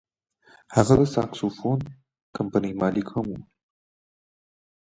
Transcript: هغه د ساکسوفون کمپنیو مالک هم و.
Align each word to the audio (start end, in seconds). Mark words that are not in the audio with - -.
هغه 0.75 0.93
د 0.99 1.03
ساکسوفون 1.15 1.79
کمپنیو 2.35 2.77
مالک 2.81 3.07
هم 3.15 3.27
و. 3.33 3.39